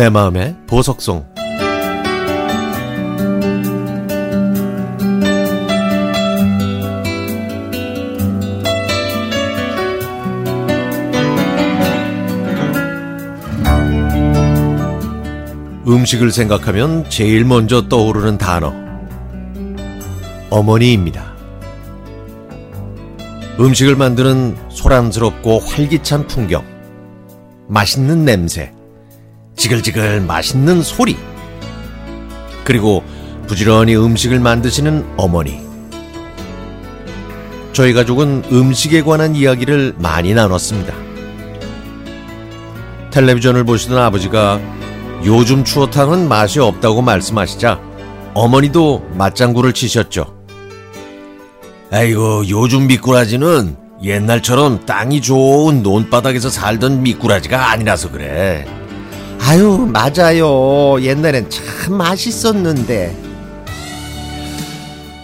[0.00, 1.28] 내 마음의 보석송
[15.86, 18.72] 음식을 생각하면 제일 먼저 떠오르는 단어
[20.48, 21.29] 어머니입니다.
[23.60, 26.64] 음식을 만드는 소란스럽고 활기찬 풍경
[27.68, 28.72] 맛있는 냄새
[29.54, 31.18] 지글지글 맛있는 소리.
[32.64, 33.04] 그리고
[33.46, 35.60] 부지런히 음식을 만드시는 어머니.
[37.74, 40.94] 저희 가족은 음식에 관한 이야기를 많이 나눴습니다.
[43.10, 44.58] 텔레비전을 보시던 아버지가
[45.26, 47.78] 요즘 추어탕은 맛이 없다고 말씀하시자
[48.32, 50.39] 어머니도 맞장구를 치셨죠.
[51.92, 58.64] 아이고, 요즘 미꾸라지는 옛날처럼 땅이 좋은 논바닥에서 살던 미꾸라지가 아니라서 그래.
[59.40, 61.02] 아유, 맞아요.
[61.02, 63.16] 옛날엔 참 맛있었는데.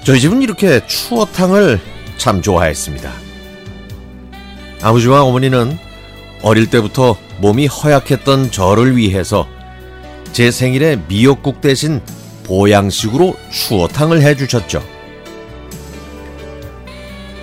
[0.03, 1.81] 저희 집은 이렇게 추어탕을
[2.17, 3.13] 참 좋아했습니다.
[4.83, 5.79] 아버지와 어머니는
[6.43, 9.47] 어릴 때부터 몸이 허약했던 저를 위해서
[10.33, 12.01] 제 생일에 미역국 대신
[12.45, 14.96] 보양식으로 추어탕을 해주셨죠.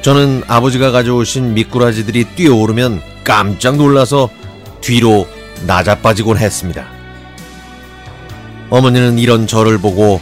[0.03, 4.29] 저는 아버지가 가져오신 미꾸라지들이 뛰어오르면 깜짝 놀라서
[4.81, 5.25] 뒤로
[5.65, 6.85] 나자빠지곤 했습니다.
[8.69, 10.19] 어머니는 이런 저를 보고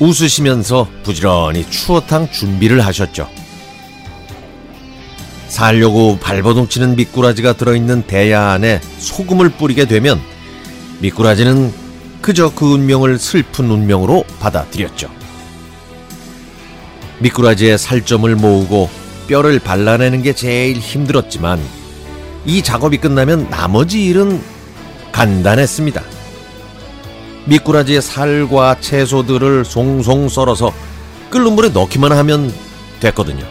[0.00, 3.28] 웃으시면서 부지런히 추어탕 준비를 하셨죠.
[5.46, 10.20] 살려고 발버둥치는 미꾸라지가 들어있는 대야 안에 소금을 뿌리게 되면
[10.98, 11.72] 미꾸라지는
[12.20, 15.23] 그저 그 운명을 슬픈 운명으로 받아들였죠.
[17.24, 18.90] 미꾸라지의 살점을 모으고
[19.28, 21.58] 뼈를 발라내는 게 제일 힘들었지만
[22.44, 24.42] 이 작업이 끝나면 나머지 일은
[25.10, 26.02] 간단했습니다.
[27.46, 30.74] 미꾸라지의 살과 채소들을 송송 썰어서
[31.30, 32.52] 끓는 물에 넣기만 하면
[33.00, 33.46] 됐거든요.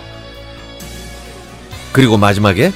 [1.94, 2.72] 그리고 마지막에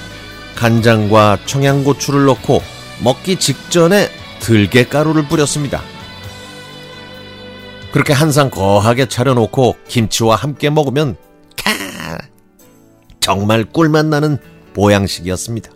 [0.56, 2.64] 간장과 청양고추를 넣고
[3.04, 5.84] 먹기 직전에 들깨가루를 뿌렸습니다.
[7.98, 11.16] 그렇게 한상 거하게 차려놓고 김치와 함께 먹으면
[11.56, 12.20] 캬
[13.20, 14.38] 정말 꿀맛 나는
[14.76, 15.72] 보양식이었습니다.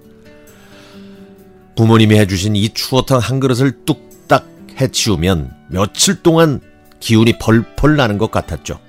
[1.76, 4.46] 부모님이 해주신 이 추어탕 한 그릇을 뚝딱
[4.80, 6.62] 해치우면 며칠 동안
[7.00, 8.80] 기운이 펄펄 나는 것 같았죠.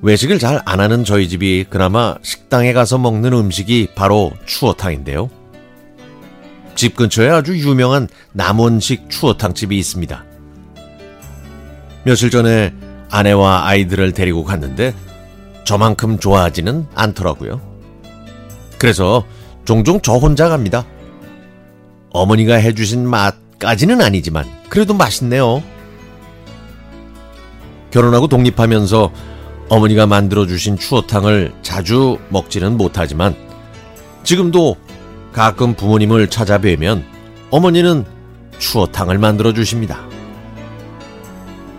[0.00, 5.28] 외식을 잘 안 하는 저희 집이 그나마 식당에 가서 먹는 음식이 바로 추어탕인데요.
[6.74, 10.31] 집 근처에 아주 유명한 남원식 추어탕집이 있습니다.
[12.04, 12.74] 며칠 전에
[13.10, 14.94] 아내와 아이들을 데리고 갔는데
[15.64, 17.60] 저만큼 좋아하지는 않더라고요.
[18.78, 19.24] 그래서
[19.64, 20.84] 종종 저 혼자 갑니다.
[22.10, 25.62] 어머니가 해주신 맛까지는 아니지만 그래도 맛있네요.
[27.90, 29.12] 결혼하고 독립하면서
[29.68, 33.36] 어머니가 만들어주신 추어탕을 자주 먹지는 못하지만
[34.24, 34.76] 지금도
[35.32, 37.04] 가끔 부모님을 찾아뵈면
[37.50, 38.04] 어머니는
[38.58, 40.11] 추어탕을 만들어주십니다.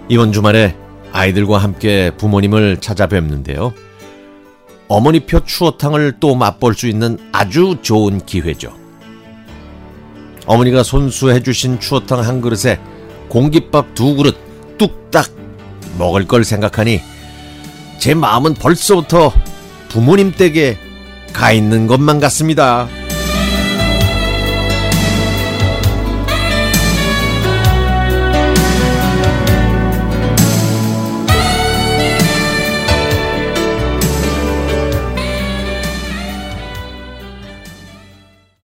[0.09, 0.75] 이번 주말에
[1.11, 3.73] 아이들과 함께 부모님을 찾아뵙는데요.
[4.87, 8.73] 어머니표 추어탕을 또 맛볼 수 있는 아주 좋은 기회죠.
[10.45, 12.79] 어머니가 손수해 주신 추어탕 한 그릇에
[13.29, 14.37] 공깃밥 두 그릇
[14.77, 15.29] 뚝딱
[15.97, 16.99] 먹을 걸 생각하니
[17.97, 19.31] 제 마음은 벌써부터
[19.89, 20.77] 부모님 댁에
[21.31, 22.87] 가 있는 것만 같습니다.